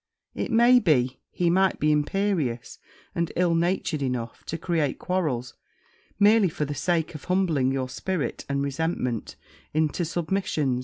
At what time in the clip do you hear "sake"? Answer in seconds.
6.73-7.13